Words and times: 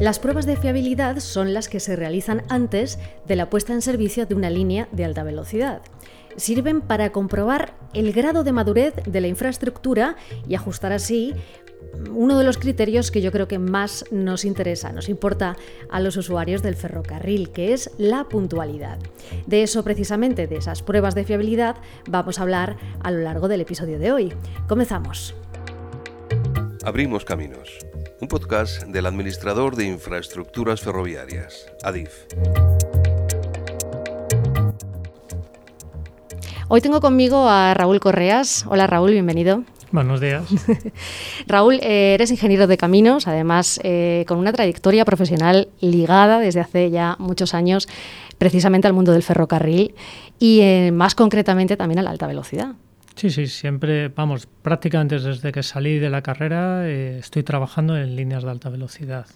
Las 0.00 0.18
pruebas 0.18 0.46
de 0.46 0.56
fiabilidad 0.56 1.18
son 1.18 1.52
las 1.52 1.68
que 1.68 1.78
se 1.78 1.94
realizan 1.94 2.42
antes 2.48 2.98
de 3.28 3.36
la 3.36 3.50
puesta 3.50 3.74
en 3.74 3.82
servicio 3.82 4.24
de 4.24 4.34
una 4.34 4.48
línea 4.48 4.88
de 4.92 5.04
alta 5.04 5.24
velocidad. 5.24 5.82
Sirven 6.36 6.80
para 6.80 7.12
comprobar 7.12 7.74
el 7.92 8.14
grado 8.14 8.42
de 8.42 8.52
madurez 8.52 8.94
de 9.04 9.20
la 9.20 9.26
infraestructura 9.26 10.16
y 10.48 10.54
ajustar 10.54 10.94
así 10.94 11.34
uno 12.14 12.38
de 12.38 12.44
los 12.44 12.56
criterios 12.56 13.10
que 13.10 13.20
yo 13.20 13.30
creo 13.30 13.46
que 13.46 13.58
más 13.58 14.06
nos 14.10 14.46
interesa, 14.46 14.90
nos 14.90 15.10
importa 15.10 15.58
a 15.90 16.00
los 16.00 16.16
usuarios 16.16 16.62
del 16.62 16.76
ferrocarril, 16.76 17.50
que 17.50 17.74
es 17.74 17.90
la 17.98 18.24
puntualidad. 18.24 18.98
De 19.46 19.62
eso 19.62 19.84
precisamente, 19.84 20.46
de 20.46 20.56
esas 20.56 20.82
pruebas 20.82 21.14
de 21.14 21.24
fiabilidad, 21.24 21.76
vamos 22.08 22.38
a 22.38 22.42
hablar 22.42 22.78
a 23.02 23.10
lo 23.10 23.18
largo 23.18 23.48
del 23.48 23.60
episodio 23.60 23.98
de 23.98 24.12
hoy. 24.12 24.32
Comenzamos. 24.66 25.34
Abrimos 26.90 27.24
Caminos, 27.24 27.78
un 28.20 28.26
podcast 28.26 28.82
del 28.82 29.06
administrador 29.06 29.76
de 29.76 29.86
infraestructuras 29.86 30.80
ferroviarias, 30.80 31.66
ADIF. 31.84 32.10
Hoy 36.66 36.80
tengo 36.80 37.00
conmigo 37.00 37.48
a 37.48 37.74
Raúl 37.74 38.00
Correas. 38.00 38.64
Hola 38.68 38.88
Raúl, 38.88 39.12
bienvenido. 39.12 39.62
Buenos 39.92 40.20
días. 40.20 40.42
Raúl, 41.46 41.78
eh, 41.80 42.14
eres 42.14 42.32
ingeniero 42.32 42.66
de 42.66 42.76
caminos, 42.76 43.28
además 43.28 43.78
eh, 43.84 44.24
con 44.26 44.38
una 44.38 44.52
trayectoria 44.52 45.04
profesional 45.04 45.68
ligada 45.78 46.40
desde 46.40 46.58
hace 46.58 46.90
ya 46.90 47.14
muchos 47.20 47.54
años 47.54 47.86
precisamente 48.36 48.88
al 48.88 48.94
mundo 48.94 49.12
del 49.12 49.22
ferrocarril 49.22 49.94
y 50.40 50.62
eh, 50.62 50.90
más 50.92 51.14
concretamente 51.14 51.76
también 51.76 52.00
a 52.00 52.02
la 52.02 52.10
alta 52.10 52.26
velocidad. 52.26 52.74
Sí, 53.20 53.28
sí, 53.28 53.48
siempre, 53.48 54.08
vamos, 54.08 54.46
prácticamente 54.46 55.18
desde 55.20 55.52
que 55.52 55.62
salí 55.62 55.98
de 55.98 56.08
la 56.08 56.22
carrera 56.22 56.88
estoy 56.88 57.42
trabajando 57.42 57.94
en 57.94 58.16
líneas 58.16 58.44
de 58.44 58.50
alta 58.50 58.70
velocidad. 58.70 59.26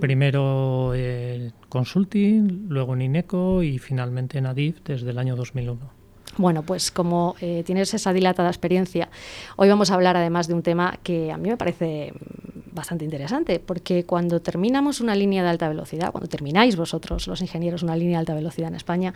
Primero 0.00 0.94
en 0.94 1.52
consulting, 1.68 2.66
luego 2.68 2.94
en 2.94 3.02
INECO 3.02 3.64
y 3.64 3.80
finalmente 3.80 4.38
en 4.38 4.46
ADIF 4.46 4.82
desde 4.84 5.10
el 5.10 5.18
año 5.18 5.34
2001. 5.34 6.03
Bueno, 6.36 6.62
pues 6.62 6.90
como 6.90 7.36
eh, 7.40 7.62
tienes 7.64 7.94
esa 7.94 8.12
dilatada 8.12 8.48
experiencia, 8.48 9.08
hoy 9.56 9.68
vamos 9.68 9.90
a 9.90 9.94
hablar 9.94 10.16
además 10.16 10.48
de 10.48 10.54
un 10.54 10.62
tema 10.62 10.98
que 11.04 11.30
a 11.30 11.36
mí 11.36 11.48
me 11.48 11.56
parece 11.56 12.12
bastante 12.74 13.04
interesante, 13.04 13.60
porque 13.60 14.04
cuando 14.04 14.40
terminamos 14.40 15.00
una 15.00 15.14
línea 15.14 15.44
de 15.44 15.48
alta 15.48 15.68
velocidad, 15.68 16.10
cuando 16.10 16.28
termináis 16.28 16.74
vosotros, 16.74 17.28
los 17.28 17.40
ingenieros, 17.40 17.84
una 17.84 17.94
línea 17.94 18.16
de 18.16 18.20
alta 18.20 18.34
velocidad 18.34 18.68
en 18.68 18.74
España, 18.74 19.14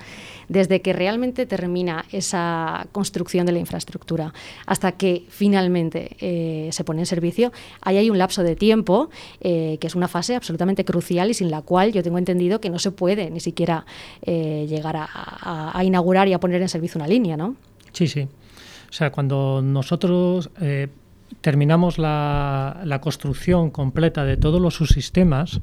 desde 0.48 0.80
que 0.80 0.92
realmente 0.92 1.44
termina 1.44 2.04
esa 2.12 2.86
construcción 2.92 3.46
de 3.46 3.52
la 3.52 3.58
infraestructura 3.58 4.32
hasta 4.64 4.92
que 4.92 5.24
finalmente 5.28 6.16
eh, 6.20 6.68
se 6.70 6.84
pone 6.84 7.02
en 7.02 7.06
servicio, 7.06 7.52
ahí 7.80 7.96
hay 7.96 8.10
un 8.10 8.18
lapso 8.18 8.44
de 8.44 8.54
tiempo 8.54 9.10
eh, 9.40 9.78
que 9.80 9.88
es 9.88 9.96
una 9.96 10.06
fase 10.06 10.36
absolutamente 10.36 10.84
crucial 10.84 11.28
y 11.30 11.34
sin 11.34 11.50
la 11.50 11.62
cual 11.62 11.92
yo 11.92 12.04
tengo 12.04 12.18
entendido 12.18 12.60
que 12.60 12.70
no 12.70 12.78
se 12.78 12.92
puede 12.92 13.28
ni 13.30 13.40
siquiera 13.40 13.84
llegar 14.24 14.96
a, 14.96 15.82
inaugurar 15.82 16.28
y 16.28 16.32
a 16.32 16.40
poner 16.40 16.60
en 16.62 16.68
servicio 16.68 16.98
una 16.98 17.07
línea, 17.08 17.36
¿no? 17.36 17.56
Sí, 17.92 18.06
sí. 18.06 18.28
O 18.88 18.92
sea, 18.92 19.10
cuando 19.10 19.60
nosotros 19.62 20.50
terminamos 21.40 21.98
la, 21.98 22.98
construcción 23.02 23.70
completa 23.70 24.24
de 24.24 24.36
todos 24.36 24.60
los 24.60 24.74
subsistemas, 24.74 25.60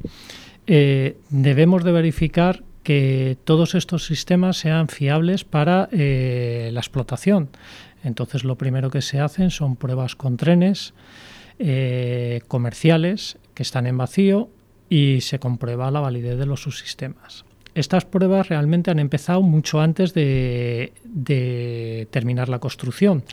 eh, 0.67 1.17
debemos 1.29 1.83
de 1.83 1.91
verificar 1.91 2.63
que 2.83 3.37
todos 3.43 3.75
estos 3.75 4.05
sistemas 4.05 4.57
sean 4.57 4.87
fiables 4.87 5.43
para 5.43 5.89
eh, 5.91 6.69
la 6.71 6.79
explotación. 6.79 7.49
Entonces 8.03 8.43
lo 8.43 8.57
primero 8.57 8.91
que 8.91 9.01
se 9.01 9.19
hacen 9.19 9.49
son 9.49 9.75
pruebas 9.75 10.15
con 10.15 10.37
trenes 10.37 10.93
eh, 11.57 12.41
comerciales 12.47 13.37
que 13.55 13.63
están 13.63 13.87
en 13.87 13.97
vacío 13.97 14.49
y 14.87 15.21
se 15.21 15.39
comprueba 15.39 15.89
la 15.89 15.99
validez 15.99 16.37
de 16.37 16.45
los 16.45 16.61
subsistemas 16.61 17.44
estas 17.75 18.05
pruebas 18.05 18.47
realmente 18.47 18.89
han 18.89 18.99
empezado 18.99 19.41
mucho 19.41 19.81
antes 19.81 20.13
de, 20.13 20.93
terminar 22.09 22.49
la 22.49 22.59
construcción. 22.59 23.23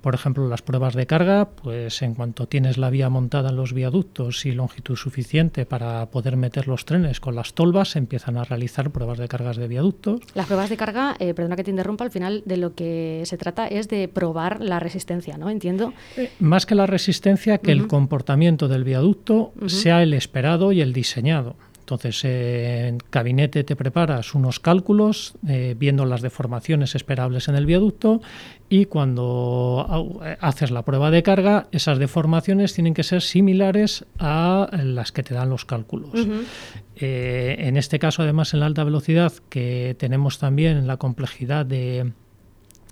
Por 0.00 0.14
ejemplo, 0.14 0.48
las 0.48 0.62
pruebas 0.62 0.94
de 0.94 1.06
carga, 1.06 1.50
pues 1.50 2.02
en 2.02 2.14
cuanto 2.14 2.48
tienes 2.48 2.76
la 2.76 2.90
vía 2.90 3.08
montada 3.08 3.50
en 3.50 3.56
los 3.56 3.72
viaductos 3.72 4.44
y 4.46 4.52
longitud 4.52 4.96
suficiente 4.96 5.64
para 5.64 6.06
poder 6.06 6.36
meter 6.36 6.66
los 6.66 6.84
trenes 6.84 7.20
con 7.20 7.36
las 7.36 7.54
tolvas, 7.54 7.90
se 7.90 7.98
empiezan 7.98 8.36
a 8.36 8.44
realizar 8.44 8.90
pruebas 8.90 9.18
de 9.18 9.28
cargas 9.28 9.56
de 9.56 9.68
viaductos. 9.68 10.20
Las 10.34 10.46
pruebas 10.46 10.70
de 10.70 10.76
carga, 10.76 11.16
eh, 11.18 11.34
perdona 11.34 11.56
que 11.56 11.64
te 11.64 11.70
interrumpa, 11.70 12.04
al 12.04 12.10
final 12.10 12.42
de 12.44 12.56
lo 12.56 12.74
que 12.74 13.22
se 13.24 13.36
trata 13.36 13.68
es 13.68 13.88
de 13.88 14.08
probar 14.08 14.60
la 14.60 14.80
resistencia, 14.80 15.38
¿no? 15.38 15.50
Entiendo. 15.50 15.92
Eh, 16.16 16.30
más 16.40 16.66
que 16.66 16.74
la 16.74 16.86
resistencia, 16.86 17.58
que 17.58 17.72
el 17.72 17.86
comportamiento 17.86 18.66
del 18.66 18.82
viaducto 18.82 19.52
sea 19.66 20.02
el 20.02 20.14
esperado 20.14 20.72
y 20.72 20.80
el 20.80 20.92
diseñado. 20.92 21.56
Entonces, 21.88 22.22
en 22.22 22.98
gabinete 23.10 23.64
te 23.64 23.74
preparas 23.74 24.34
unos 24.34 24.60
cálculos 24.60 25.32
eh, 25.48 25.74
viendo 25.78 26.04
las 26.04 26.20
deformaciones 26.20 26.94
esperables 26.94 27.48
en 27.48 27.54
el 27.54 27.64
viaducto 27.64 28.20
y 28.68 28.84
cuando 28.84 30.20
haces 30.38 30.70
la 30.70 30.84
prueba 30.84 31.10
de 31.10 31.22
carga, 31.22 31.66
esas 31.72 31.98
deformaciones 31.98 32.74
tienen 32.74 32.92
que 32.92 33.04
ser 33.04 33.22
similares 33.22 34.04
a 34.18 34.68
las 34.82 35.12
que 35.12 35.22
te 35.22 35.32
dan 35.32 35.48
los 35.48 35.64
cálculos. 35.64 36.10
Eh, 36.96 37.56
en 37.60 37.78
este 37.78 37.98
caso, 37.98 38.22
además, 38.22 38.52
en 38.52 38.60
la 38.60 38.66
alta 38.66 38.84
velocidad, 38.84 39.32
que 39.48 39.96
tenemos 39.98 40.38
también 40.38 40.86
la 40.86 40.98
complejidad 40.98 41.64
de 41.64 42.12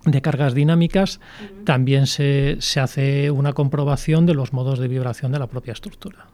de 0.07 0.23
cargas 0.23 0.55
dinámicas, 0.55 1.19
también 1.65 2.07
se, 2.07 2.59
se, 2.61 2.79
hace 2.79 3.33
una 3.33 3.55
comprobación 3.55 4.25
de 4.25 4.35
los 4.35 4.53
modos 4.53 4.79
de 4.79 4.87
vibración 4.87 5.33
de 5.33 5.41
la 5.41 5.49
propia 5.49 5.73
estructura. 5.73 6.29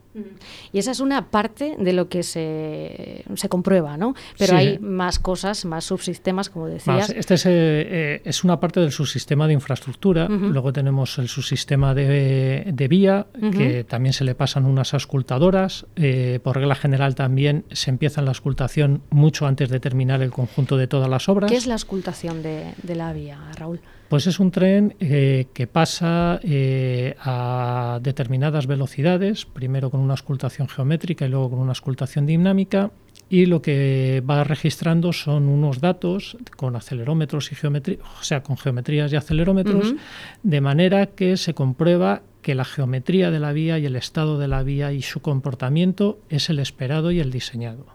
Y 0.73 0.79
esa 0.79 0.91
es 0.91 1.01
una 1.01 1.31
parte 1.31 1.77
de 1.79 1.93
lo 1.93 2.09
que 2.09 2.23
se, 2.23 3.25
se 3.35 3.49
comprueba, 3.49 3.97
¿no? 3.97 4.15
Pero 4.39 4.57
hay 4.57 4.79
más 4.79 5.19
cosas, 5.19 5.65
más 5.65 5.85
subsistemas, 5.85 6.51
como 6.51 6.67
decías. 6.67 7.11
este 7.11 7.35
es, 7.35 7.47
eh, 7.47 8.23
es, 8.25 8.45
una 8.45 8.61
parte 8.61 8.81
del 8.81 8.93
subsistema 8.93 9.47
de 9.47 9.55
infraestructura. 9.55 10.29
Luego 10.29 10.73
tenemos 10.73 11.19
el 11.19 11.29
subsistema 11.29 11.95
de, 11.95 12.65
de 12.67 12.89
vía, 12.89 13.27
que 13.53 13.85
también 13.85 14.13
se 14.13 14.25
le 14.25 14.35
pasan 14.35 14.67
unas 14.67 14.95
auscultadoras. 14.95 15.87
Eh, 15.97 16.41
por 16.43 16.57
regla 16.57 16.75
general 16.75 17.15
también 17.15 17.65
se 17.73 17.91
empieza 17.91 18.23
la 18.23 18.31
auscultación 18.31 19.03
mucho 19.11 19.47
antes 19.47 19.69
de 19.69 19.81
terminar 19.81 20.23
el 20.23 20.31
conjunto 20.31 20.77
de 20.77 20.87
todas 20.87 21.09
las 21.09 21.29
obras. 21.29 21.51
¿Qué 21.51 21.57
es 21.57 21.67
la 21.67 21.75
auscultación 21.75 22.43
de, 22.43 22.75
de 22.83 22.95
la 22.95 23.13
vía, 23.13 23.39
Raúl? 23.57 23.81
Pues 24.13 24.27
es 24.27 24.41
un 24.41 24.51
tren 24.51 24.95
eh, 25.01 25.47
que 25.55 25.67
pasa 25.67 26.39
eh, 26.43 27.17
a 27.19 27.99
determinadas 28.03 28.67
velocidades, 28.67 29.47
primero 29.47 29.91
con 29.91 30.01
una 30.01 30.13
auscultación 30.13 30.69
geométrica 30.69 31.25
y 31.25 31.31
luego 31.31 31.49
con 31.49 31.61
una 31.61 31.71
auscultación 31.71 32.27
dinámica, 32.27 32.91
y 33.31 33.47
lo 33.47 33.63
que 33.63 34.23
va 34.29 34.45
registrando 34.45 35.15
son 35.15 35.49
unos 35.49 35.81
datos 35.81 36.37
con 36.59 36.77
acelerómetros 36.77 37.53
y 37.53 37.55
geometría, 37.55 38.01
o 38.21 38.23
sea, 38.23 38.43
con 38.43 38.59
geometrías 38.59 39.11
y 39.15 39.17
acelerómetros, 39.17 39.95
de 40.43 40.61
manera 40.61 41.07
que 41.07 41.39
se 41.39 41.55
comprueba 41.55 42.21
que 42.43 42.55
la 42.55 42.67
geometría 42.67 43.31
de 43.31 43.41
la 43.41 43.55
vía 43.55 43.79
y 43.79 43.87
el 43.87 43.97
estado 43.97 44.39
de 44.39 44.47
la 44.47 44.63
vía 44.63 44.93
y 44.93 45.01
su 45.01 45.21
comportamiento 45.21 46.19
es 46.29 46.51
el 46.51 46.59
esperado 46.59 47.13
y 47.13 47.21
el 47.21 47.31
diseñado. 47.31 47.87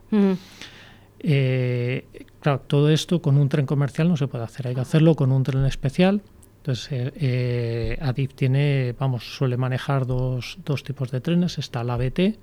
Eh, 1.20 2.06
claro, 2.40 2.62
todo 2.62 2.90
esto 2.90 3.22
con 3.22 3.38
un 3.38 3.50
tren 3.50 3.66
comercial 3.66 4.08
no 4.08 4.18
se 4.18 4.28
puede 4.28 4.44
hacer, 4.44 4.68
hay 4.68 4.76
que 4.76 4.82
hacerlo 4.82 5.16
con 5.16 5.32
un 5.32 5.44
tren 5.44 5.66
especial. 5.66 6.22
Entonces, 6.58 6.92
eh, 6.92 7.14
eh 7.16 7.98
Adif 8.02 8.34
tiene, 8.34 8.94
vamos, 9.00 9.24
suele 9.24 9.56
manejar 9.56 10.06
dos, 10.06 10.58
dos 10.66 10.84
tipos 10.84 11.12
de 11.12 11.22
trenes. 11.22 11.58
Está 11.58 11.84
la 11.84 11.94
ABT, 11.94 12.38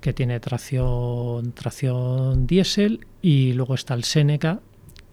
que 0.00 0.12
tiene 0.12 0.40
tracción, 0.40 1.52
tracción 1.52 2.48
diésel, 2.48 3.06
y 3.22 3.52
luego 3.52 3.74
está 3.74 3.94
el 3.94 4.02
Seneca, 4.02 4.60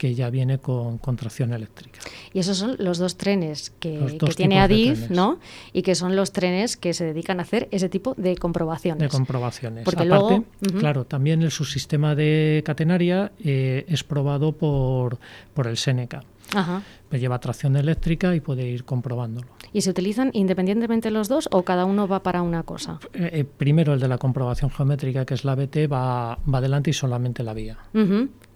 que 0.02 0.16
ya 0.16 0.32
viene 0.32 0.58
con, 0.58 0.98
tracción 1.16 1.54
eléctrica. 1.54 2.00
Y 2.34 2.40
esos 2.40 2.58
son 2.58 2.76
los 2.80 2.98
dos 2.98 3.18
trenes 3.18 3.70
que, 3.80 4.18
tiene 4.36 4.60
Adif, 4.60 5.12
¿no? 5.12 5.38
Y 5.74 5.84
que 5.84 5.94
son 5.94 6.16
los 6.16 6.32
trenes 6.32 6.76
que 6.76 6.96
se 6.96 7.06
dedican 7.06 7.40
a 7.40 7.44
hacer 7.44 7.68
ese 7.70 7.88
tipo 7.88 8.16
de 8.18 8.36
comprobaciones. 8.36 9.00
De 9.00 9.10
comprobaciones. 9.10 9.86
Porque 9.86 10.02
Aparte, 10.02 10.42
claro, 10.80 11.06
también 11.06 11.44
el 11.44 11.52
subsistema 11.52 12.16
de 12.16 12.64
catenaria 12.66 13.32
eh, 13.44 13.86
es 13.88 14.04
probado 14.04 14.54
por, 14.54 15.20
por 15.54 15.68
el 15.68 15.78
Seneca. 15.78 16.24
Ajá. 16.54 16.82
lleva 17.12 17.40
tracción 17.40 17.78
eléctrica 17.78 18.36
y 18.36 18.42
puede 18.42 18.68
ir 18.68 18.84
comprobándolo. 18.84 19.48
¿Y 19.72 19.82
se 19.82 19.92
utilizan 19.92 20.32
independientemente 20.34 21.10
los 21.12 21.30
dos 21.30 21.48
o 21.52 21.62
cada 21.62 21.86
uno 21.86 22.08
va 22.08 22.24
para 22.24 22.42
una 22.42 22.64
cosa? 22.64 23.00
Eh, 23.14 23.30
eh, 23.34 23.46
primero 23.46 23.94
el 23.94 24.00
de 24.00 24.08
la 24.08 24.18
comprobación 24.18 24.72
geométrica, 24.72 25.26
que 25.26 25.36
es 25.36 25.46
la 25.46 25.56
BT, 25.56 25.90
va, 25.90 26.40
va 26.52 26.58
adelante 26.58 26.90
y 26.90 26.94
solamente 26.94 27.44
la 27.44 27.54
vía. 27.54 27.78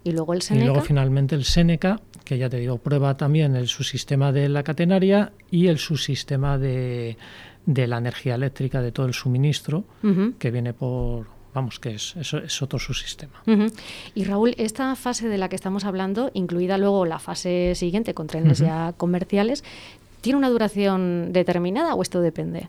Y 0.06 0.12
luego 0.12 0.34
el 0.34 0.42
Seneca. 0.42 0.64
Y 0.64 0.68
luego 0.68 0.82
finalmente 0.82 1.34
el 1.34 1.44
Seneca, 1.44 2.00
que 2.24 2.38
ya 2.38 2.48
te 2.48 2.58
digo, 2.58 2.78
prueba 2.78 3.16
también 3.16 3.56
el 3.56 3.66
subsistema 3.66 4.30
de 4.30 4.48
la 4.48 4.62
catenaria 4.62 5.32
y 5.50 5.66
el 5.66 5.78
subsistema 5.78 6.58
de, 6.58 7.16
de 7.66 7.86
la 7.88 7.98
energía 7.98 8.36
eléctrica, 8.36 8.80
de 8.80 8.92
todo 8.92 9.06
el 9.06 9.14
suministro, 9.14 9.82
que 10.38 10.52
viene 10.52 10.72
por, 10.72 11.26
vamos, 11.52 11.80
que 11.80 11.94
es, 11.94 12.14
es, 12.14 12.62
otro 12.62 12.78
subsistema. 12.78 13.42
Y 14.14 14.22
Raúl, 14.22 14.54
esta 14.58 14.94
fase 14.94 15.28
de 15.28 15.38
la 15.38 15.48
que 15.48 15.56
estamos 15.56 15.84
hablando, 15.84 16.30
incluida 16.34 16.78
luego 16.78 17.04
la 17.04 17.18
fase 17.18 17.72
siguiente 17.74 18.14
con 18.14 18.28
trenes 18.28 18.58
ya 18.58 18.94
comerciales, 18.96 19.64
¿tiene 20.20 20.38
una 20.38 20.50
duración 20.50 21.32
determinada 21.32 21.96
o 21.96 22.02
esto 22.02 22.20
depende? 22.20 22.68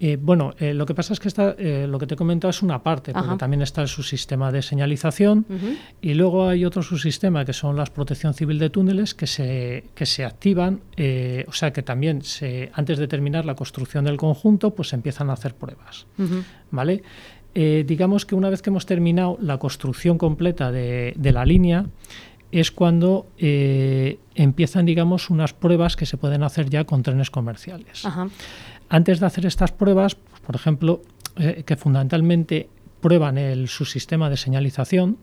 Eh, 0.00 0.16
bueno, 0.20 0.54
eh, 0.58 0.74
lo 0.74 0.86
que 0.86 0.94
pasa 0.94 1.12
es 1.12 1.20
que 1.20 1.28
eh, 1.58 1.86
lo 1.88 1.98
que 1.98 2.06
te 2.06 2.14
he 2.14 2.16
comentado 2.16 2.50
es 2.50 2.62
una 2.62 2.82
parte, 2.82 3.12
porque 3.12 3.36
también 3.36 3.62
está 3.62 3.82
el 3.82 3.88
subsistema 3.88 4.52
de 4.52 4.62
señalización 4.62 5.44
y 6.00 6.14
luego 6.14 6.48
hay 6.48 6.64
otro 6.64 6.82
subsistema 6.82 7.44
que 7.44 7.52
son 7.52 7.76
las 7.76 7.90
protección 7.90 8.34
civil 8.34 8.58
de 8.58 8.70
túneles 8.70 9.14
que 9.14 9.26
se, 9.26 9.84
que 9.94 10.06
se 10.06 10.24
activan, 10.24 10.80
o 11.46 11.52
sea 11.52 11.72
que 11.72 11.82
también 11.82 12.22
se, 12.22 12.70
antes 12.74 12.98
de 12.98 13.08
terminar 13.08 13.44
la 13.44 13.54
construcción 13.54 14.04
del 14.04 14.16
conjunto, 14.16 14.74
pues 14.74 14.88
se 14.88 14.96
empiezan 14.96 15.30
a 15.30 15.32
hacer 15.32 15.54
pruebas. 15.54 16.06
¿Vale? 16.70 17.02
digamos 17.54 18.24
que 18.24 18.36
una 18.36 18.50
vez 18.50 18.62
que 18.62 18.70
hemos 18.70 18.86
terminado 18.86 19.36
la 19.40 19.58
construcción 19.58 20.16
completa 20.16 20.70
de, 20.70 21.12
de 21.16 21.32
la 21.32 21.44
línea, 21.44 21.86
es 22.52 22.70
cuando 22.70 23.26
empiezan, 23.38 24.86
digamos, 24.86 25.28
unas 25.28 25.54
pruebas 25.54 25.96
que 25.96 26.06
se 26.06 26.16
pueden 26.16 26.44
hacer 26.44 26.70
ya 26.70 26.84
con 26.84 27.02
trenes 27.02 27.30
comerciales. 27.30 28.04
Antes 28.88 29.20
de 29.20 29.26
hacer 29.26 29.46
estas 29.46 29.72
pruebas, 29.72 30.14
pues, 30.14 30.40
por 30.40 30.56
ejemplo, 30.56 31.02
eh, 31.36 31.62
que 31.64 31.76
fundamentalmente 31.76 32.68
prueban 33.00 33.38
el 33.38 33.68
subsistema 33.68 34.28
de 34.30 34.36
señalización, 34.36 35.18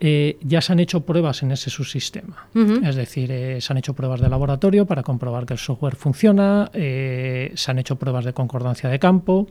eh, 0.00 0.36
ya 0.42 0.60
se 0.60 0.72
han 0.72 0.78
hecho 0.78 1.00
pruebas 1.00 1.42
en 1.42 1.50
ese 1.50 1.70
subsistema. 1.70 2.48
Es 2.84 2.94
decir, 2.94 3.32
eh, 3.32 3.60
se 3.60 3.72
han 3.72 3.78
hecho 3.78 3.94
pruebas 3.94 4.20
de 4.20 4.28
laboratorio 4.28 4.86
para 4.86 5.02
comprobar 5.02 5.44
que 5.44 5.54
el 5.54 5.58
software 5.58 5.96
funciona, 5.96 6.70
se 6.72 7.50
han 7.66 7.78
hecho 7.80 7.96
pruebas 7.96 8.24
de 8.24 8.32
concordancia 8.32 8.88
de 8.88 9.00
campo 9.00 9.48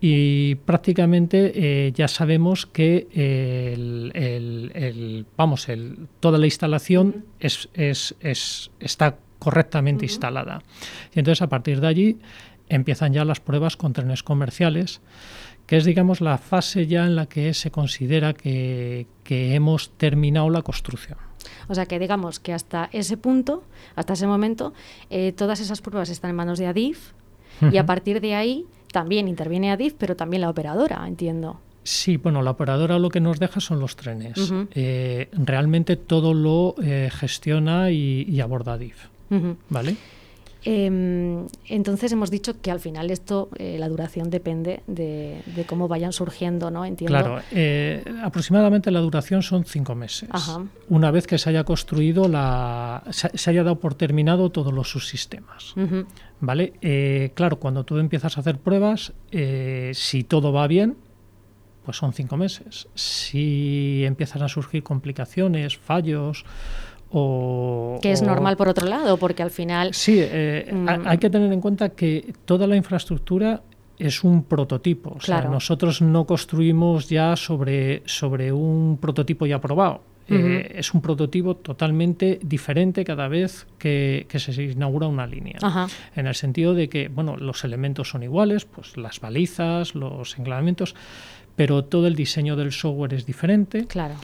y 0.00 0.54
prácticamente 0.54 1.92
ya 1.94 2.08
sabemos 2.08 2.64
que 2.64 3.08
el, 3.74 5.26
vamos, 5.36 5.66
toda 6.20 6.38
la 6.38 6.46
instalación 6.46 7.26
es, 7.38 7.68
está 8.80 9.18
correctamente 9.38 10.06
instalada. 10.06 10.62
Y 11.12 11.18
entonces 11.18 11.42
a 11.42 11.48
partir 11.48 11.80
de 11.80 11.86
allí 11.88 12.16
empiezan 12.74 13.12
ya 13.12 13.24
las 13.24 13.40
pruebas 13.40 13.76
con 13.76 13.92
trenes 13.92 14.22
comerciales, 14.22 15.00
que 15.66 15.76
es, 15.76 15.84
digamos, 15.84 16.20
la 16.20 16.38
fase 16.38 16.86
ya 16.86 17.06
en 17.06 17.16
la 17.16 17.26
que 17.26 17.54
se 17.54 17.70
considera 17.70 18.32
que, 18.34 19.06
hemos 19.28 19.90
terminado 19.96 20.50
la 20.50 20.62
construcción. 20.62 21.18
O 21.68 21.74
sea 21.74 21.86
que 21.86 21.98
digamos 21.98 22.38
que 22.38 22.52
hasta 22.52 22.88
ese 22.92 23.16
punto, 23.16 23.64
hasta 23.96 24.12
ese 24.12 24.26
momento, 24.26 24.74
eh, 25.10 25.32
todas 25.32 25.60
esas 25.60 25.80
pruebas 25.80 26.10
están 26.10 26.30
en 26.30 26.36
manos 26.36 26.58
de 26.58 26.66
Adif 26.66 27.12
y 27.72 27.78
a 27.78 27.86
partir 27.86 28.20
de 28.20 28.34
ahí 28.34 28.66
también 28.92 29.28
interviene 29.28 29.72
Adif, 29.72 29.94
pero 29.96 30.16
también 30.16 30.42
la 30.42 30.50
operadora, 30.50 31.04
entiendo. 31.06 31.60
Sí, 31.84 32.16
bueno, 32.16 32.42
la 32.42 32.52
operadora 32.52 32.98
lo 32.98 33.08
que 33.08 33.20
nos 33.20 33.40
deja 33.40 33.60
son 33.60 33.80
los 33.80 33.96
trenes. 33.96 34.52
Eh, 34.74 35.28
realmente 35.32 35.96
todo 35.96 36.34
lo 36.34 36.76
eh, 36.82 37.10
gestiona 37.10 37.90
y, 37.90 38.40
aborda 38.40 38.74
Adif. 38.74 39.08
¿Vale? 39.70 39.96
Em, 40.64 41.46
entonces 41.68 42.12
hemos 42.12 42.30
dicho 42.30 42.60
que 42.60 42.70
al 42.70 42.78
final 42.78 43.10
esto, 43.10 43.48
eh, 43.58 43.76
la 43.78 43.88
duración 43.88 44.30
depende 44.30 44.82
de, 44.86 45.42
cómo 45.66 45.88
vayan 45.88 46.12
surgiendo, 46.12 46.70
¿no? 46.70 46.84
Entiendo. 46.84 47.18
Claro, 47.18 47.42
eh, 47.50 48.04
aproximadamente 48.22 48.90
la 48.90 49.00
duración 49.00 49.42
son 49.42 49.64
cinco 49.64 49.94
meses. 49.94 50.28
Una 50.88 51.10
vez 51.10 51.26
que 51.26 51.38
se 51.38 51.50
haya 51.50 51.64
construido 51.64 52.28
la, 52.28 53.02
se, 53.10 53.50
haya 53.50 53.64
dado 53.64 53.80
por 53.80 53.94
terminado 53.94 54.50
todos 54.50 54.72
los 54.72 54.90
subsistemas, 54.90 55.74
¿vale? 56.40 56.74
Eh, 56.80 57.32
claro, 57.34 57.58
cuando 57.58 57.84
tú 57.84 57.98
empiezas 57.98 58.36
a 58.36 58.40
hacer 58.40 58.58
pruebas, 58.58 59.12
si 59.92 60.24
todo 60.24 60.52
va 60.52 60.66
bien, 60.66 60.96
pues 61.84 61.96
son 61.96 62.12
cinco 62.12 62.36
meses. 62.36 62.88
Si 62.94 64.04
empiezan 64.04 64.42
a 64.42 64.48
surgir 64.48 64.82
complicaciones, 64.84 65.76
fallos 65.76 66.44
que 68.00 68.12
es 68.12 68.22
normal 68.22 68.56
por 68.56 68.68
otro 68.68 68.86
lado, 68.86 69.16
porque 69.16 69.42
al 69.42 69.50
final... 69.50 69.92
Sí, 69.94 70.18
eh, 70.18 70.70
mm. 70.72 71.06
hay 71.06 71.18
que 71.18 71.30
tener 71.30 71.52
en 71.52 71.60
cuenta 71.60 71.90
que 71.90 72.32
toda 72.44 72.66
la 72.66 72.76
infraestructura 72.76 73.62
es 73.98 74.24
un 74.24 74.44
prototipo. 74.44 75.14
O 75.16 75.20
sea, 75.20 75.42
nosotros 75.42 76.02
no 76.02 76.26
construimos 76.26 77.08
ya 77.08 77.36
sobre, 77.36 78.02
sobre 78.06 78.52
un 78.52 78.98
prototipo 79.00 79.46
ya 79.46 79.60
probado. 79.60 80.02
Eh, 80.28 80.76
es 80.76 80.94
un 80.94 81.02
prototipo 81.02 81.56
totalmente 81.56 82.38
diferente 82.42 83.04
cada 83.04 83.28
vez 83.28 83.66
que, 83.78 84.26
se 84.34 84.62
inaugura 84.62 85.06
una 85.06 85.26
línea. 85.26 85.58
En 86.16 86.26
el 86.26 86.34
sentido 86.34 86.74
de 86.74 86.88
que, 86.88 87.08
bueno, 87.08 87.36
los 87.36 87.64
elementos 87.64 88.08
son 88.08 88.22
iguales, 88.22 88.64
pues 88.64 88.96
las 88.96 89.20
balizas, 89.20 89.94
los 89.94 90.38
enclavamientos, 90.38 90.94
pero 91.56 91.84
todo 91.84 92.06
el 92.06 92.14
diseño 92.14 92.56
del 92.56 92.72
software 92.72 93.14
es 93.14 93.26
diferente. 93.26 93.86
Claro. 93.86 94.14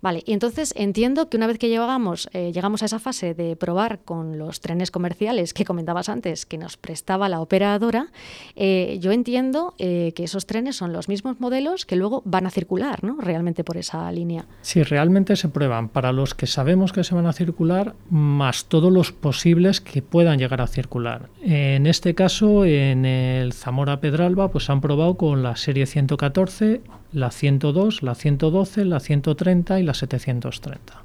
Vale, 0.00 0.22
y 0.26 0.32
entonces 0.32 0.72
entiendo 0.76 1.28
que 1.28 1.36
una 1.36 1.46
vez 1.46 1.58
que 1.58 1.68
llegamos, 1.68 2.28
eh, 2.32 2.52
llegamos 2.52 2.82
a 2.82 2.86
esa 2.86 2.98
fase 2.98 3.34
de 3.34 3.56
probar 3.56 4.00
con 4.04 4.38
los 4.38 4.60
trenes 4.60 4.90
comerciales 4.90 5.54
que 5.54 5.64
comentabas 5.64 6.08
antes, 6.08 6.46
que 6.46 6.58
nos 6.58 6.76
prestaba 6.76 7.28
la 7.28 7.40
operadora, 7.40 8.08
eh, 8.54 8.98
yo 9.00 9.12
entiendo 9.12 9.74
eh, 9.78 10.12
que 10.14 10.24
esos 10.24 10.46
trenes 10.46 10.76
son 10.76 10.92
los 10.92 11.08
mismos 11.08 11.40
modelos 11.40 11.86
que 11.86 11.96
luego 11.96 12.22
van 12.24 12.46
a 12.46 12.50
circular, 12.50 13.02
¿no? 13.04 13.16
Realmente 13.20 13.64
por 13.64 13.76
esa 13.76 14.10
línea. 14.12 14.46
Sí, 14.62 14.82
realmente 14.82 15.36
se 15.36 15.48
prueban 15.48 15.88
para 15.88 16.12
los 16.12 16.34
que 16.34 16.46
sabemos 16.46 16.92
que 16.92 17.04
se 17.04 17.14
van 17.14 17.26
a 17.26 17.32
circular, 17.32 17.94
más 18.10 18.66
todos 18.66 18.92
los 18.92 19.12
posibles 19.12 19.80
que 19.80 20.02
puedan 20.02 20.38
llegar 20.38 20.60
a 20.60 20.66
circular. 20.66 21.28
En 21.42 21.86
este 21.86 22.14
caso, 22.14 22.64
en 22.64 23.04
el 23.04 23.52
Zamora 23.52 24.00
Pedralba, 24.00 24.50
pues 24.50 24.70
han 24.70 24.80
probado 24.80 25.16
con 25.16 25.42
la 25.42 25.56
serie 25.56 25.86
114 25.86 26.80
la 27.12 27.30
102, 27.30 28.02
la 28.02 28.14
112, 28.14 28.84
la 28.84 29.00
130 29.00 29.80
y 29.80 29.82
la 29.82 29.94
730, 29.94 31.02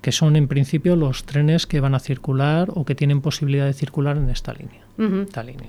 que 0.00 0.12
son 0.12 0.36
en 0.36 0.48
principio 0.48 0.96
los 0.96 1.24
trenes 1.24 1.66
que 1.66 1.80
van 1.80 1.94
a 1.94 2.00
circular 2.00 2.70
o 2.74 2.84
que 2.84 2.94
tienen 2.94 3.20
posibilidad 3.20 3.66
de 3.66 3.72
circular 3.72 4.16
en 4.16 4.30
esta 4.30 4.52
línea. 4.52 4.82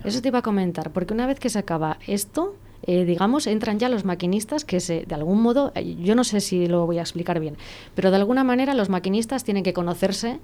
Eso 0.04 0.22
te 0.22 0.28
iba 0.28 0.40
a 0.40 0.44
comentar, 0.44 0.92
porque 0.92 1.14
una 1.14 1.28
vez 1.28 1.40
que 1.40 1.50
se 1.50 1.60
acaba 1.60 1.98
esto, 2.08 2.56
eh, 2.84 3.06
digamos, 3.06 3.48
entran 3.48 3.80
ya 3.80 3.90
los 3.90 4.06
maquinistas 4.06 4.66
que 4.66 4.80
se, 4.80 5.06
de 5.06 5.16
algún 5.16 5.42
modo, 5.42 5.72
eh, 5.76 5.96
yo 5.96 6.16
no 6.16 6.24
sé 6.24 6.40
si 6.42 6.68
lo 6.68 6.86
voy 6.86 7.00
a 7.00 7.02
explicar 7.02 7.40
bien, 7.40 7.58
pero 7.96 8.12
de 8.12 8.18
alguna 8.18 8.44
manera 8.44 8.74
los 8.74 8.90
maquinistas 8.90 9.44
tienen 9.44 9.64
que 9.64 9.74
conocerse 9.74 10.40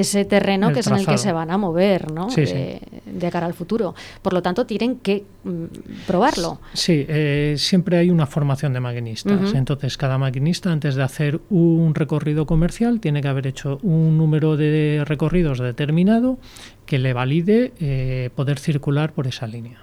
ese 0.00 0.24
terreno 0.24 0.72
que 0.72 0.80
es 0.80 0.86
en 0.86 0.96
el 0.96 1.06
que 1.06 1.18
se 1.18 1.32
van 1.32 1.50
a 1.50 1.56
mover 1.56 2.10
¿no? 2.12 2.28
de, 2.28 3.30
cara 3.30 3.46
al 3.46 3.54
futuro. 3.54 3.94
Por 4.22 4.32
lo 4.32 4.42
tanto, 4.42 4.66
tienen 4.66 4.96
que 4.96 5.24
mm, 5.44 5.64
probarlo. 6.06 6.60
Sí, 6.74 7.06
eh, 7.08 7.54
siempre 7.56 7.96
hay 7.96 8.10
una 8.10 8.26
formación 8.26 8.72
de 8.72 8.80
maquinistas. 8.80 9.54
Entonces, 9.54 9.96
cada 9.96 10.18
maquinista, 10.18 10.70
antes 10.70 10.94
de 10.94 11.02
hacer 11.02 11.40
un 11.50 11.94
recorrido 11.94 12.46
comercial, 12.46 13.00
tiene 13.00 13.22
que 13.22 13.28
haber 13.28 13.46
hecho 13.46 13.78
un 13.82 14.18
número 14.18 14.56
de 14.56 15.02
recorridos 15.06 15.58
determinado 15.58 16.38
que 16.86 16.98
le 16.98 17.12
valide 17.12 17.72
eh, 17.80 18.30
poder 18.34 18.58
circular 18.58 19.12
por 19.12 19.26
esa 19.26 19.46
línea. 19.46 19.78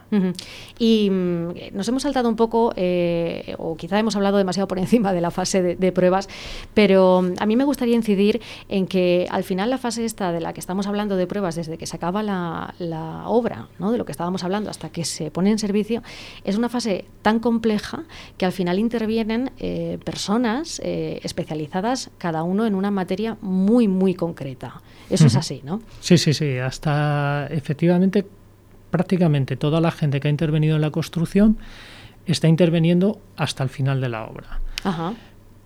Y 0.80 1.10
mm, 1.10 1.76
nos 1.76 1.88
hemos 1.88 2.04
saltado 2.04 2.30
un 2.30 2.36
poco, 2.36 2.74
eh, 2.76 3.56
o 3.58 3.76
quizá 3.76 4.00
hemos 4.00 4.16
hablado 4.16 4.38
demasiado 4.38 4.68
por 4.68 4.80
encima 4.84 5.14
de 5.14 5.22
la 5.22 5.30
fase 5.30 5.76
de, 5.76 5.92
pruebas, 5.92 6.30
pero 6.74 7.22
mm, 7.22 7.34
a 7.40 7.46
mí 7.46 7.56
me 7.56 7.66
gustaría 7.66 7.96
incidir 7.96 8.42
en 8.70 8.88
que 8.88 9.28
al 9.30 9.44
final 9.44 9.70
la 9.70 9.78
fase 9.78 10.06
esta 10.06 10.32
de 10.32 10.40
la 10.40 10.54
que 10.54 10.62
estamos 10.62 10.88
hablando 10.88 11.18
de 11.18 11.28
pruebas, 11.28 11.56
desde 11.56 11.78
que 11.78 11.86
se 11.86 11.98
acaba 11.98 12.24
la, 12.24 12.74
obra, 13.26 13.68
¿no? 13.80 13.92
de 13.92 13.98
lo 13.98 14.06
que 14.06 14.12
estábamos 14.12 14.44
hablando 14.44 14.70
hasta 14.70 14.90
que 14.90 15.04
se 15.04 15.30
pone 15.30 15.52
en 15.52 15.60
servicio, 15.60 16.02
es 16.46 16.58
una 16.58 16.70
fase 16.70 17.06
tan 17.22 17.40
compleja 17.40 18.04
que 18.38 18.46
al 18.46 18.54
final 18.54 18.80
intervienen 18.80 19.52
eh, 19.60 20.00
personas 20.04 20.82
especializadas, 20.84 22.12
cada 22.18 22.44
uno 22.44 22.66
en 22.66 22.76
una 22.76 22.92
materia 22.92 23.38
muy, 23.42 23.88
muy 23.88 24.14
concreta. 24.14 24.82
Eso 25.10 25.28
es 25.28 25.36
así, 25.36 25.62
¿no? 25.64 25.82
Sí, 26.00 26.18
sí, 26.18 26.34
sí. 26.34 26.58
Hasta 26.58 26.93
efectivamente 27.50 28.26
prácticamente 28.94 29.58
toda 29.58 29.82
la 29.82 29.90
gente 29.90 30.20
que 30.20 30.28
ha 30.28 30.32
intervenido 30.32 30.76
en 30.76 30.82
la 30.82 30.92
construcción 30.92 31.58
está 32.28 32.48
interviniendo 32.48 33.20
hasta 33.36 33.64
el 33.64 33.70
final 33.70 34.00
de 34.02 34.10
la 34.10 34.26
obra. 34.26 34.62
Ajá. 34.84 35.14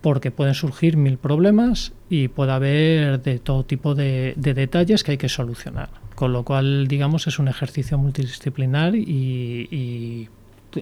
Porque 0.02 0.32
pueden 0.32 0.54
surgir 0.54 0.96
mil 0.96 1.18
problemas 1.18 1.92
y 2.10 2.30
puede 2.30 2.54
haber 2.54 3.22
de 3.22 3.40
todo 3.40 3.66
tipo 3.66 3.96
de, 3.96 4.34
detalles 4.38 5.04
que 5.04 5.12
hay 5.12 5.18
que 5.18 5.28
solucionar. 5.28 5.90
Con 6.16 6.32
lo 6.32 6.44
cual, 6.44 6.88
digamos, 6.88 7.28
es 7.28 7.38
un 7.38 7.50
ejercicio 7.50 7.98
multidisciplinar 7.98 8.96
y, 8.96 10.30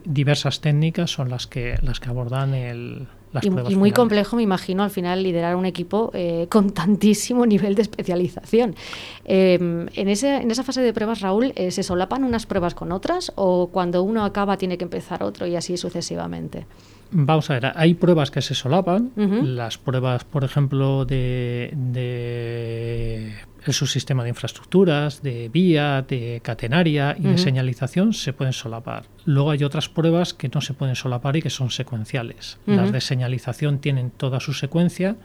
diversas 0.04 0.62
técnicas 0.62 1.10
son 1.10 1.30
las 1.30 1.48
que, 1.48 1.78
las 1.82 2.00
que 2.00 2.10
abordan 2.10 2.54
el, 2.54 3.08
y, 3.42 3.76
muy 3.76 3.92
complejo, 3.92 4.36
me 4.36 4.44
imagino, 4.44 4.84
al 4.84 4.90
final 4.90 5.24
liderar 5.24 5.56
un 5.56 5.66
equipo 5.66 6.12
eh, 6.14 6.48
con 6.50 6.72
tantísimo 6.72 7.46
nivel 7.46 7.76
de 7.76 7.82
especialización. 7.84 8.76
Em, 9.24 9.88
en, 9.94 10.08
ese, 10.10 10.38
en 10.38 10.52
esa 10.52 10.64
fase 10.64 10.82
de 10.82 10.94
pruebas, 10.94 11.22
Raúl, 11.22 11.54
eh, 11.56 11.72
¿se 11.72 11.84
solapan 11.84 12.24
unas 12.24 12.46
pruebas 12.46 12.76
con 12.76 12.92
otras 12.92 13.32
o 13.36 13.68
cuando 13.72 14.04
uno 14.04 14.24
acaba 14.24 14.58
tiene 14.58 14.78
que 14.78 14.84
empezar 14.84 15.24
otro 15.24 15.48
y 15.48 15.56
así 15.56 15.78
sucesivamente? 15.78 16.66
Vamos 17.12 17.50
a 17.50 17.54
ver, 17.54 17.72
hay 17.76 17.94
pruebas 17.94 18.32
que 18.32 18.42
se 18.42 18.56
solapan. 18.56 19.12
Las 19.16 19.78
pruebas, 19.78 20.24
por 20.24 20.44
ejemplo, 20.44 21.06
de, 21.06 21.72
de 21.76 23.36
el 23.72 23.74
subsistema 23.74 24.24
de 24.24 24.30
infraestructuras, 24.30 25.22
de 25.22 25.50
vía, 25.50 26.04
de 26.08 26.42
catenaria 26.44 27.16
y 27.18 27.24
de 27.24 27.38
señalización 27.38 28.14
se 28.14 28.34
pueden 28.34 28.54
solapar. 28.54 29.06
Luego 29.26 29.52
hay 29.52 29.64
otras 29.64 29.90
pruebas 29.90 30.34
que 30.34 30.50
no 30.50 30.62
se 30.62 30.74
pueden 30.74 30.96
solapar 30.96 31.36
y 31.36 31.42
que 31.42 31.50
son 31.50 31.72
secuenciales. 31.72 32.58
Las 32.66 32.92
de 32.92 33.02
señalización 33.02 33.80
tienen 33.80 34.12
toda 34.12 34.40
su 34.40 34.54
secuencia, 34.54 35.16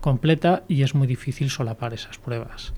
completa 0.00 0.64
y 0.68 0.82
es 0.82 0.94
muy 0.94 1.06
difícil 1.06 1.50
solapar 1.50 1.94
esas 1.94 2.18
pruebas. 2.18 2.72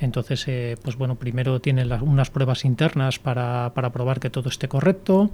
Entonces, 0.00 0.44
eh, 0.48 0.76
pues 0.82 0.96
bueno, 0.96 1.16
primero 1.16 1.60
tienen 1.60 1.90
unas 2.02 2.30
pruebas 2.30 2.64
internas 2.64 3.18
para, 3.18 3.72
para, 3.74 3.90
probar 3.90 4.20
que 4.20 4.30
todo 4.30 4.48
esté 4.48 4.68
correcto, 4.68 5.30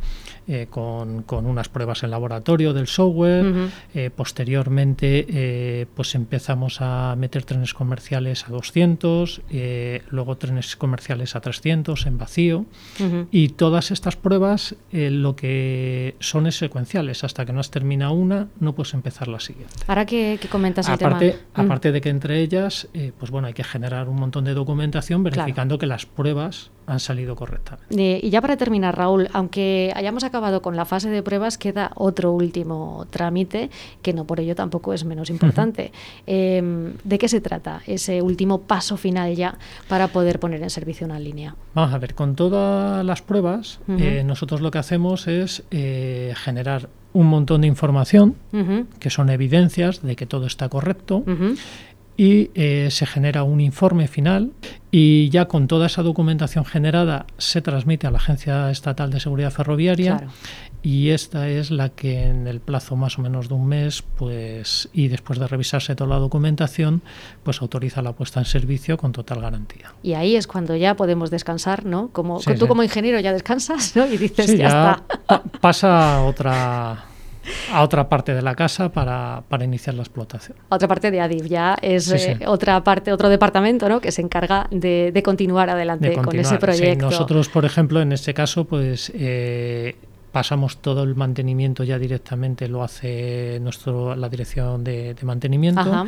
eh, 0.47 0.67
con, 0.71 1.23
con, 1.23 1.47
unas 1.47 1.69
pruebas 1.69 2.03
en 2.03 2.11
laboratorio 2.11 2.73
del 2.73 2.87
software. 2.87 3.71
Eh, 3.95 4.11
posteriormente, 4.15 5.87
pues 5.95 6.15
empezamos 6.15 6.81
a 6.81 7.15
meter 7.17 7.45
trenes 7.45 7.75
comerciales 7.75 8.45
a 8.47 8.51
200, 8.51 9.43
luego 10.11 10.37
trenes 10.37 10.77
comerciales 10.77 11.37
a 11.37 11.41
300 11.41 12.07
en 12.07 12.19
vacío. 12.19 12.67
Y 13.31 13.49
todas 13.51 13.91
estas 13.91 14.17
pruebas 14.17 14.77
lo 14.93 15.37
que 15.37 16.17
son 16.21 16.47
es 16.47 16.57
secuenciales. 16.57 17.25
Hasta 17.25 17.45
que 17.45 17.53
no 17.53 17.61
has 17.61 17.71
terminado 17.71 18.13
una, 18.13 18.49
no 18.61 18.75
puedes 18.75 18.95
empezar 18.95 19.29
la 19.29 19.41
siguiente. 19.41 19.75
Ahora 19.87 20.07
que, 20.07 20.39
comentas 20.51 20.89
el 20.89 20.99
tema 20.99 21.12
aparte 21.55 21.93
de 21.93 22.01
que 22.01 22.09
entre 22.09 22.41
ellas, 22.41 22.89
eh, 22.95 23.13
pues 23.19 23.31
bueno, 23.31 23.49
hay 23.49 23.55
que 23.55 23.65
generar 23.65 24.09
un 24.09 24.17
montón 24.17 24.45
de 24.45 24.55
documentación 24.55 25.23
verificando 25.23 25.79
que 25.79 25.87
las 25.87 26.07
pruebas 26.07 26.71
han 26.87 27.01
salido 27.01 27.37
correctamente. 27.37 28.21
y 28.23 28.29
ya 28.31 28.41
para 28.41 28.57
terminar, 28.57 28.97
Raúl, 28.97 29.29
aunque 29.33 29.93
hayamos 29.95 30.25
acabado 30.25 30.63
con 30.63 30.77
la 30.77 30.85
fase 30.85 31.11
de 31.11 31.23
pruebas, 31.23 31.57
queda 31.59 31.93
otro 31.95 32.33
último 32.33 33.07
trámite 33.11 33.71
que 34.03 34.13
no 34.13 34.25
por 34.25 34.41
ello 34.41 34.55
tampoco 34.55 34.93
es 34.93 35.05
menos 35.05 35.31
importante. 35.31 35.93
Em, 36.27 36.95
¿De 37.05 37.19
qué 37.19 37.29
se 37.29 37.41
trata 37.41 37.83
ese 37.87 38.23
último 38.23 38.63
paso 38.63 38.97
final 38.97 39.35
ya 39.35 39.59
para 39.89 40.09
poder 40.09 40.41
poner 40.41 40.63
en 40.63 40.71
servicio 40.71 41.07
una 41.07 41.19
línea? 41.19 41.55
Vamos 41.75 41.95
a 41.95 41.99
ver, 41.99 42.15
con 42.15 42.35
todas 42.35 43.05
las 43.05 43.23
pruebas, 43.23 43.81
eh, 43.89 44.23
nosotros 44.25 44.61
lo 44.61 44.71
que 44.71 44.79
hacemos 44.79 45.29
es 45.29 45.65
eh, 45.71 46.35
generar 46.37 46.89
un 47.13 47.27
montón 47.27 47.61
de 47.63 47.67
información, 47.67 48.35
que 48.99 49.11
son 49.11 49.31
evidencias 49.31 50.03
de 50.03 50.17
que 50.17 50.27
todo 50.27 50.47
está 50.47 50.69
correcto, 50.69 51.25
y 52.17 52.51
eh, 52.55 52.89
se 52.91 53.07
genera 53.07 53.43
un 53.43 53.61
informe 53.61 54.07
final 54.09 54.53
y 54.91 55.31
ya 55.31 55.47
con 55.47 55.69
toda 55.69 55.87
esa 55.87 56.03
documentación 56.03 56.65
generada 56.65 57.27
se 57.39 57.63
transmite 57.63 58.07
a 58.07 58.11
la 58.11 58.19
Agencia 58.19 58.71
Estatal 58.71 59.11
de 59.11 59.21
Seguridad 59.21 59.51
Ferroviaria 59.51 60.29
y 60.83 61.11
esta 61.11 61.49
es 61.49 61.71
la 61.71 61.89
que 61.91 62.25
en 62.25 62.47
el 62.47 62.61
plazo 62.61 62.97
más 62.97 63.19
o 63.19 63.23
menos 63.23 63.49
de 63.49 63.55
un 63.55 63.67
mes 63.67 64.03
pues 64.03 64.91
y 64.93 65.09
después 65.09 65.39
de 65.39 65.47
revisarse 65.47 65.95
toda 65.95 66.11
la 66.11 66.17
documentación 66.17 67.03
pues 67.43 67.63
autoriza 67.63 68.03
la 68.03 68.13
puesta 68.13 68.41
en 68.41 68.47
servicio 68.47 68.99
con 68.99 69.13
total 69.13 69.41
garantía. 69.41 69.95
Y 70.03 70.13
ahí 70.13 70.37
es 70.37 70.47
cuando 70.47 70.77
ya 70.77 70.95
podemos 70.97 71.31
descansar, 71.31 71.87
¿no? 71.87 72.09
Como 72.09 72.41
tú 72.41 72.69
como 72.69 72.83
ingeniero 72.83 73.19
ya 73.21 73.33
descansas, 73.33 73.97
¿no? 73.97 74.07
Y 74.07 74.19
dices 74.19 74.49
ya, 74.49 74.57
ya, 74.57 74.67
está. 74.67 75.43
pasa 75.61 76.23
otra 76.25 77.12
a 77.73 77.83
otra 77.83 78.09
parte 78.09 78.35
de 78.35 78.43
la 78.43 78.55
casa 78.55 78.91
para, 78.91 79.43
para, 79.49 79.65
iniciar 79.65 79.95
la 79.95 80.03
explotación. 80.03 80.57
Otra 80.69 80.89
parte 80.89 81.11
de 81.11 81.21
ADIF 81.21 81.47
ya 81.47 81.77
es 81.81 82.11
eh, 82.13 82.39
otra 82.47 82.83
parte, 82.85 83.13
otro 83.13 83.29
departamento 83.29 83.89
¿no? 83.89 84.01
que 84.01 84.13
se 84.13 84.23
encarga 84.23 84.69
de, 84.71 85.11
de 85.13 85.23
continuar 85.23 85.71
adelante 85.71 86.15
con 86.23 86.39
ese 86.39 86.59
proyecto. 86.59 87.07
nosotros, 87.07 87.49
por 87.49 87.65
ejemplo, 87.65 88.01
en 88.01 88.13
este 88.13 88.35
caso, 88.35 88.65
pues 88.65 89.13
eh, 89.15 89.97
pasamos 90.33 90.79
todo 90.79 91.03
el 91.03 91.15
mantenimiento 91.15 91.85
ya 91.85 91.99
directamente, 91.99 92.69
lo 92.69 92.83
hace 92.83 93.59
nuestro, 93.61 94.17
la 94.17 94.29
dirección 94.29 94.83
de, 94.83 95.15
de 95.15 95.25
mantenimiento. 95.25 96.07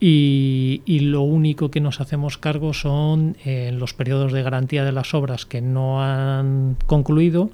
Y, 0.00 0.82
y, 0.84 1.00
lo 1.00 1.22
único 1.22 1.72
que 1.72 1.80
nos 1.80 2.00
hacemos 2.00 2.38
cargo 2.38 2.72
son 2.72 3.36
eh, 3.44 3.72
los 3.72 3.94
periodos 3.94 4.32
de 4.32 4.44
garantía 4.44 4.84
de 4.84 4.92
las 4.92 5.12
obras 5.12 5.44
que 5.44 5.60
no 5.60 6.00
han 6.00 6.76
concluido, 6.86 7.50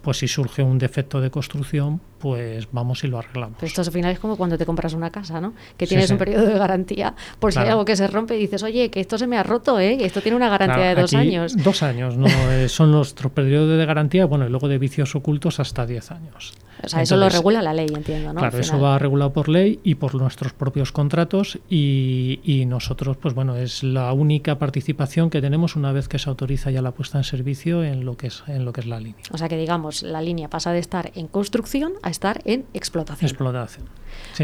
pues 0.00 0.16
si 0.18 0.28
surge 0.28 0.62
un 0.62 0.78
defecto 0.78 1.20
de 1.20 1.30
construcción, 1.30 2.00
pues 2.22 2.68
vamos 2.70 3.02
y 3.02 3.08
lo 3.08 3.18
arreglamos. 3.18 3.60
esto 3.64 3.80
al 3.80 3.90
final 3.90 4.12
es 4.12 4.20
como 4.20 4.36
cuando 4.36 4.56
te 4.56 4.64
compras 4.64 4.94
una 4.94 5.10
casa, 5.10 5.40
¿no? 5.40 5.54
Que 5.76 5.88
tienes 5.88 6.08
un 6.08 6.18
periodo 6.18 6.46
de 6.46 6.56
garantía 6.56 7.16
por 7.40 7.52
si 7.52 7.58
hay 7.58 7.68
algo 7.68 7.84
que 7.84 7.96
se 7.96 8.06
rompe 8.06 8.36
y 8.36 8.38
dices, 8.38 8.62
oye, 8.62 8.90
que 8.90 9.00
esto 9.00 9.18
se 9.18 9.26
me 9.26 9.36
ha 9.36 9.42
roto, 9.42 9.80
¿eh? 9.80 9.98
Que 9.98 10.04
esto 10.04 10.20
tiene 10.20 10.36
una 10.36 10.48
garantía 10.48 10.94
de 10.94 10.94
dos 10.94 11.14
años. 11.14 11.56
Dos 11.56 11.82
años, 11.82 12.16
¿no? 12.16 12.28
Eh, 12.28 12.68
son 12.68 12.92
nuestros 12.92 13.32
periodos 13.32 13.76
de 13.76 13.84
garantía, 13.84 14.24
bueno, 14.26 14.46
y 14.46 14.50
luego 14.50 14.68
de 14.68 14.78
vicios 14.78 15.16
ocultos 15.16 15.58
hasta 15.58 15.84
diez 15.84 16.12
años. 16.12 16.52
O 16.84 16.88
sea, 16.88 17.02
eso 17.02 17.16
lo 17.16 17.28
regula 17.28 17.62
la 17.62 17.74
ley, 17.74 17.88
entiendo, 17.94 18.32
¿no? 18.32 18.40
Claro, 18.40 18.58
eso 18.58 18.80
va 18.80 18.98
regulado 18.98 19.32
por 19.32 19.48
ley 19.48 19.80
y 19.84 19.96
por 19.96 20.14
nuestros 20.14 20.52
propios 20.52 20.90
contratos 20.90 21.58
y, 21.68 22.40
y, 22.42 22.66
nosotros, 22.66 23.16
pues 23.16 23.34
bueno, 23.34 23.56
es 23.56 23.82
la 23.84 24.12
única 24.12 24.58
participación 24.58 25.30
que 25.30 25.40
tenemos 25.40 25.76
una 25.76 25.92
vez 25.92 26.08
que 26.08 26.18
se 26.18 26.28
autoriza 26.28 26.70
ya 26.70 26.82
la 26.82 26.92
puesta 26.92 27.18
en 27.18 27.24
servicio 27.24 27.84
en 27.84 28.04
lo 28.04 28.16
que 28.16 28.28
es, 28.28 28.42
en 28.48 28.64
lo 28.64 28.72
que 28.72 28.80
es 28.80 28.86
la 28.86 28.98
línea. 28.98 29.22
O 29.30 29.38
sea 29.38 29.48
que 29.48 29.56
digamos, 29.56 30.02
la 30.02 30.22
línea 30.22 30.48
pasa 30.48 30.72
de 30.72 30.80
estar 30.80 31.12
en 31.14 31.28
construcción 31.28 31.92
a 32.02 32.10
estar 32.12 32.40
en 32.44 32.64
explotación. 32.74 33.28
Explotación. 33.28 33.86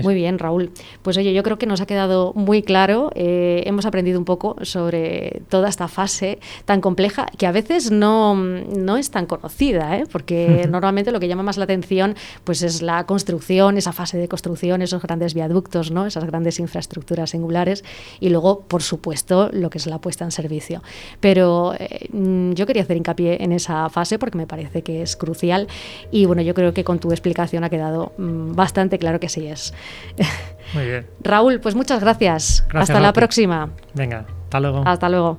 muy 0.02 0.14
bien, 0.14 0.38
Raúl. 0.38 0.72
Pues 1.02 1.16
oye, 1.16 1.32
yo 1.32 1.42
creo 1.42 1.58
que 1.58 1.66
nos 1.66 1.80
ha 1.80 1.86
quedado 1.86 2.32
muy 2.34 2.62
claro. 2.62 3.10
Eh, 3.14 3.62
hemos 3.66 3.86
aprendido 3.86 4.18
un 4.18 4.24
poco 4.24 4.56
sobre 4.62 5.42
toda 5.48 5.68
esta 5.68 5.88
fase 5.88 6.38
tan 6.64 6.80
compleja 6.80 7.26
que 7.38 7.46
a 7.46 7.52
veces 7.52 7.90
no, 7.90 8.34
no 8.34 8.96
es 8.96 9.10
tan 9.10 9.26
conocida, 9.26 9.96
¿eh? 9.98 10.04
porque 10.10 10.66
normalmente 10.70 11.12
lo 11.12 11.20
que 11.20 11.28
llama 11.28 11.42
más 11.42 11.56
la 11.56 11.64
atención 11.64 12.16
pues 12.44 12.62
es 12.62 12.82
la 12.82 13.06
construcción, 13.06 13.76
esa 13.76 13.92
fase 13.92 14.18
de 14.18 14.28
construcción, 14.28 14.82
esos 14.82 15.02
grandes 15.02 15.34
viaductos, 15.34 15.90
¿no? 15.90 16.06
esas 16.06 16.24
grandes 16.24 16.58
infraestructuras 16.58 17.30
singulares 17.30 17.84
y 18.20 18.30
luego, 18.30 18.60
por 18.60 18.82
supuesto, 18.82 19.50
lo 19.52 19.70
que 19.70 19.78
es 19.78 19.86
la 19.86 20.00
puesta 20.00 20.24
en 20.24 20.30
servicio. 20.30 20.82
Pero 21.20 21.74
eh, 21.78 22.08
yo 22.54 22.66
quería 22.66 22.82
hacer 22.82 22.96
hincapié 22.96 23.42
en 23.42 23.52
esa 23.52 23.88
fase 23.90 24.18
porque 24.18 24.38
me 24.38 24.46
parece 24.46 24.82
que 24.82 25.02
es 25.02 25.16
crucial 25.16 25.68
y 26.10 26.26
bueno, 26.26 26.42
yo 26.42 26.54
creo 26.54 26.72
que 26.72 26.84
con 26.84 26.98
tu 26.98 27.10
explicación 27.10 27.57
ha 27.64 27.70
quedado 27.70 28.12
Mm, 28.18 28.54
bastante 28.54 28.98
claro 28.98 29.20
que 29.20 29.28
sí 29.28 29.46
es. 29.46 29.72
Muy 30.74 30.84
bien. 30.84 31.06
Raúl, 31.20 31.60
pues 31.60 31.74
muchas 31.74 32.00
gracias. 32.00 32.64
hasta 32.74 33.00
la 33.00 33.12
próxima. 33.12 33.70
Venga, 33.94 34.26
hasta 34.44 34.60
luego. 34.60 34.82
Hasta 34.86 35.08
luego. 35.08 35.38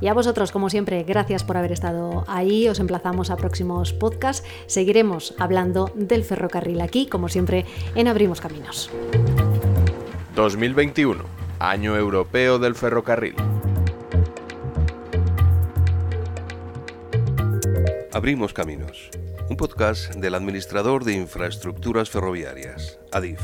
Y 0.00 0.06
a 0.06 0.14
vosotros, 0.14 0.52
como 0.52 0.70
siempre, 0.70 1.02
gracias 1.02 1.42
por 1.42 1.56
haber 1.56 1.72
estado 1.72 2.24
ahí. 2.28 2.68
Os 2.68 2.78
emplazamos 2.78 3.30
a 3.30 3.36
próximos 3.36 3.92
podcasts. 3.92 4.46
Seguiremos 4.66 5.34
hablando 5.38 5.90
del 5.96 6.22
ferrocarril 6.24 6.80
aquí, 6.80 7.06
como 7.06 7.28
siempre, 7.28 7.66
en 7.96 8.06
Abrimos 8.06 8.40
Caminos. 8.40 8.90
2021, 10.36 11.24
Año 11.58 11.96
Europeo 11.96 12.60
del 12.60 12.76
Ferrocarril. 12.76 13.34
Abrimos 18.12 18.54
Caminos, 18.54 19.10
un 19.50 19.56
podcast 19.58 20.14
del 20.14 20.34
administrador 20.34 21.04
de 21.04 21.12
infraestructuras 21.12 22.08
ferroviarias, 22.08 22.98
ADIF. 23.12 23.40